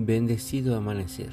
[0.00, 1.32] Bendecido amanecer.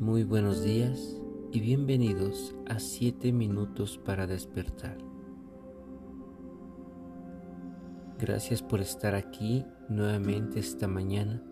[0.00, 1.20] Muy buenos días
[1.52, 4.96] y bienvenidos a 7 minutos para despertar.
[8.18, 11.42] Gracias por estar aquí nuevamente esta mañana,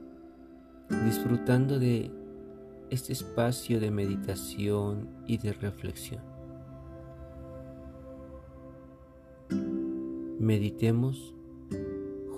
[1.04, 2.10] disfrutando de
[2.88, 6.22] este espacio de meditación y de reflexión.
[10.40, 11.34] Meditemos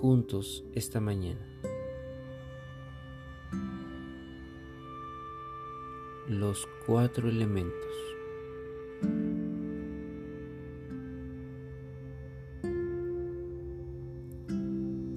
[0.01, 1.39] juntos esta mañana.
[6.29, 7.73] Los cuatro elementos.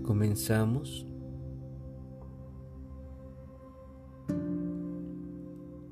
[0.03, 1.07] Comenzamos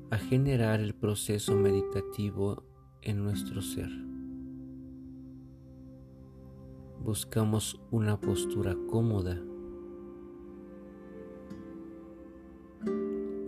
[0.09, 2.63] a generar el proceso meditativo
[3.03, 3.89] en nuestro ser.
[7.03, 9.39] Buscamos una postura cómoda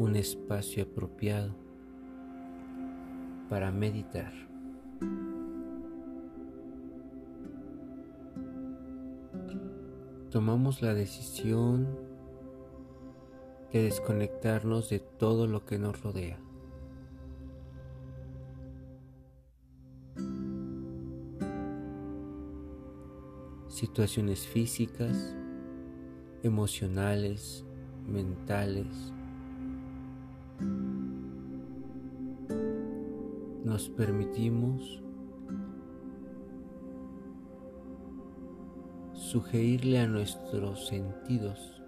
[0.03, 1.62] un espacio apropiado
[3.49, 4.31] para meditar.
[10.29, 11.87] Tomamos la decisión
[13.71, 16.39] de desconectarnos de todo lo que nos rodea.
[23.67, 25.35] Situaciones físicas,
[26.43, 27.65] emocionales,
[28.07, 29.13] mentales,
[33.63, 35.01] nos permitimos
[39.13, 41.81] sugerirle a nuestros sentidos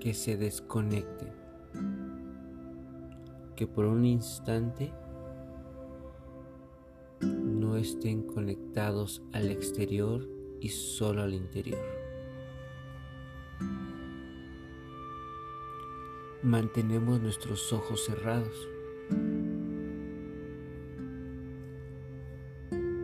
[0.00, 1.32] que se desconecten,
[3.54, 4.92] que por un instante
[7.20, 10.28] no estén conectados al exterior
[10.60, 12.03] y solo al interior.
[16.44, 18.68] Mantenemos nuestros ojos cerrados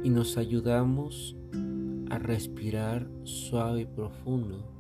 [0.05, 1.37] y nos ayudamos
[2.11, 4.71] a respirar suave y profundo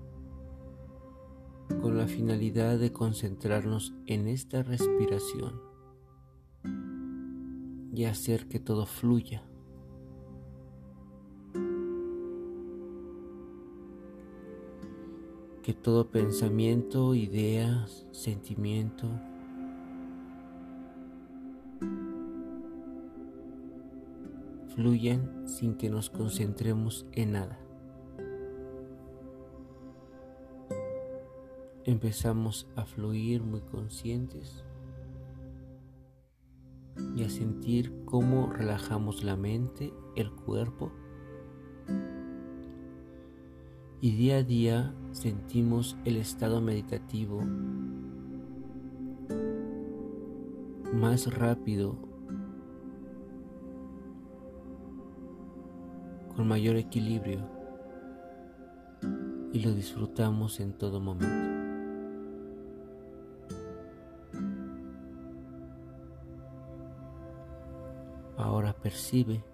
[1.81, 5.63] con la finalidad de concentrarnos en esta respiración
[7.95, 9.50] y hacer que todo fluya.
[15.71, 19.07] Que todo pensamiento, idea, sentimiento,
[24.75, 27.61] fluyan sin que nos concentremos en nada.
[31.85, 34.65] Empezamos a fluir muy conscientes
[37.15, 40.91] y a sentir cómo relajamos la mente, el cuerpo
[44.01, 47.43] y día a día sentimos el estado meditativo
[50.93, 51.97] más rápido,
[56.35, 57.41] con mayor equilibrio
[59.53, 61.51] y lo disfrutamos en todo momento.
[68.37, 69.45] Ahora percibe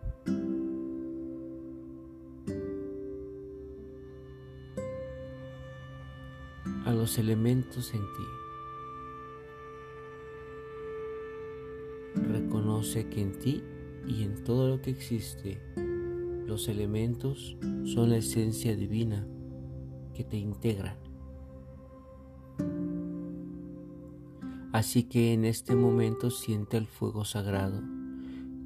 [6.85, 8.23] a los elementos en ti.
[12.15, 13.63] Reconoce que en ti
[14.07, 15.61] y en todo lo que existe,
[16.47, 19.27] los elementos son la esencia divina
[20.15, 20.99] que te integra.
[24.73, 27.83] Así que en este momento siente el fuego sagrado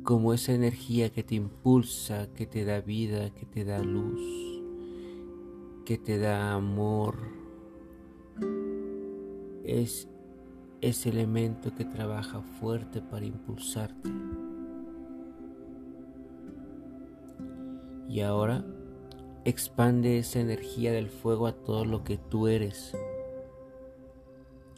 [0.03, 4.21] como esa energía que te impulsa, que te da vida, que te da luz,
[5.85, 7.40] que te da amor,
[9.71, 10.09] es
[10.81, 14.11] ese elemento que trabaja fuerte para impulsarte.
[18.09, 18.65] Y ahora
[19.45, 22.97] expande esa energía del fuego a todo lo que tú eres,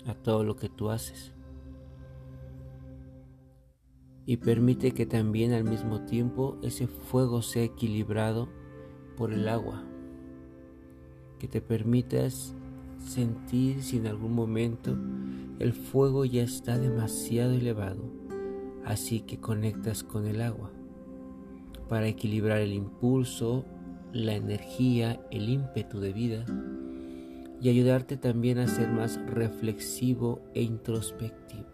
[0.06, 1.32] a todo lo que tú haces.
[4.26, 8.48] Y permite que también al mismo tiempo ese fuego sea equilibrado
[9.16, 9.82] por el agua,
[11.38, 12.54] que te permitas
[13.06, 14.96] sentir si en algún momento
[15.58, 18.02] el fuego ya está demasiado elevado,
[18.84, 20.70] así que conectas con el agua
[21.88, 23.64] para equilibrar el impulso,
[24.12, 26.44] la energía, el ímpetu de vida
[27.60, 31.66] y ayudarte también a ser más reflexivo e introspectivo.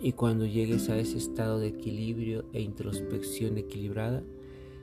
[0.00, 4.22] Y cuando llegues a ese estado de equilibrio e introspección equilibrada,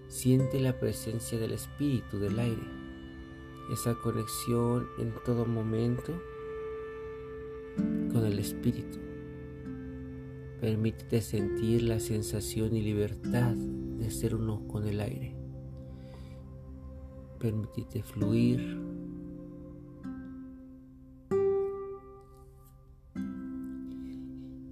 [0.07, 2.63] Siente la presencia del espíritu del aire,
[3.73, 6.13] esa conexión en todo momento
[8.11, 8.99] con el espíritu.
[10.61, 15.35] Permítete sentir la sensación y libertad de ser uno con el aire.
[17.39, 18.81] Permítete fluir.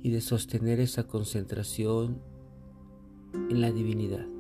[0.02, 2.22] Y de sostener esa concentración
[3.34, 4.33] en la divinidad.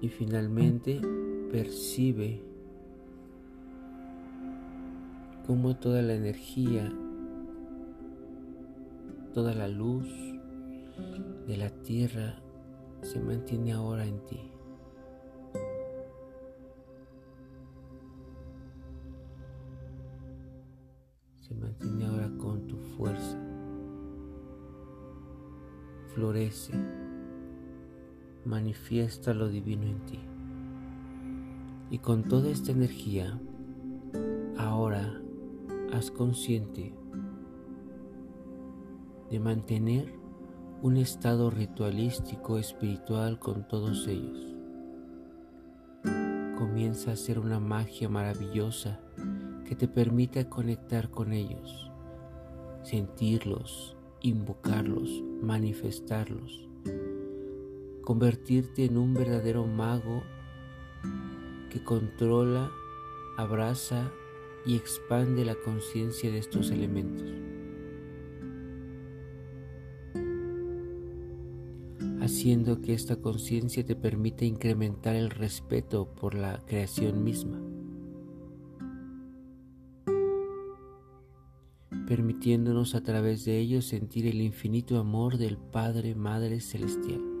[0.00, 1.00] Y finalmente
[1.50, 2.40] percibe
[5.46, 6.92] cómo toda la energía,
[9.32, 10.06] toda la luz
[11.46, 12.38] de la tierra
[13.00, 14.40] se mantiene ahora en ti.
[21.40, 23.38] Se mantiene ahora con tu fuerza.
[26.14, 27.07] Florece.
[28.48, 30.18] Manifiesta lo divino en ti.
[31.90, 33.38] Y con toda esta energía,
[34.56, 35.20] ahora
[35.92, 36.94] haz consciente
[39.30, 40.14] de mantener
[40.80, 44.56] un estado ritualístico espiritual con todos ellos.
[46.56, 48.98] Comienza a ser una magia maravillosa
[49.66, 51.92] que te permita conectar con ellos,
[52.82, 56.67] sentirlos, invocarlos, manifestarlos,
[58.08, 60.22] convertirte en un verdadero mago
[61.68, 62.70] que controla,
[63.36, 64.10] abraza
[64.64, 67.28] y expande la conciencia de estos elementos.
[72.20, 77.58] haciendo que esta conciencia te permita incrementar el respeto por la creación misma,
[82.06, 87.37] permitiéndonos a través de ello sentir el infinito amor del Padre Madre Celestial.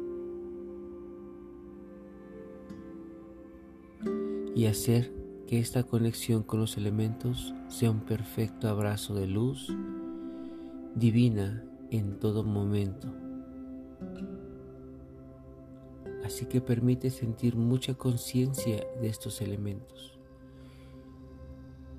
[4.58, 5.12] Y hacer
[5.46, 9.72] que esta conexión con los elementos sea un perfecto abrazo de luz
[10.96, 13.06] divina en todo momento.
[16.24, 20.18] Así que permite sentir mucha conciencia de estos elementos.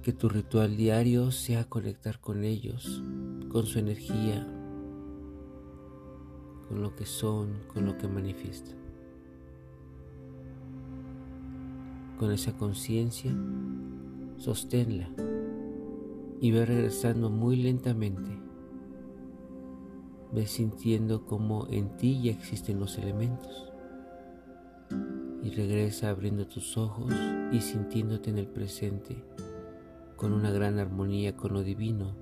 [0.02, 3.02] Que tu ritual diario sea conectar con ellos,
[3.48, 4.46] con su energía,
[6.68, 8.89] con lo que son, con lo que manifiestan.
[12.20, 13.32] Con esa conciencia,
[14.36, 15.10] sosténla
[16.42, 18.30] y ve regresando muy lentamente.
[20.34, 23.72] Ve sintiendo como en ti ya existen los elementos
[25.42, 27.14] y regresa abriendo tus ojos
[27.54, 29.24] y sintiéndote en el presente
[30.18, 32.18] con una gran armonía con lo divino,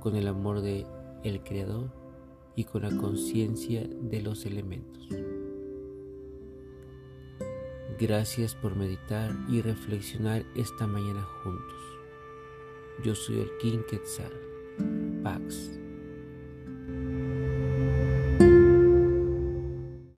[0.00, 0.86] con el amor de
[1.24, 1.90] el Creador
[2.56, 5.08] y con la conciencia de los elementos.
[8.00, 11.98] Gracias por meditar y reflexionar esta mañana juntos.
[13.04, 14.32] Yo soy el King Quetzal,
[15.22, 15.79] Pax.